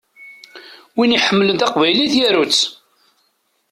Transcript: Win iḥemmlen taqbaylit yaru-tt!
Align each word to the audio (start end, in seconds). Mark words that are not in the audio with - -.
Win 0.95 1.15
iḥemmlen 1.17 1.57
taqbaylit 1.57 2.13
yaru-tt! 2.19 2.61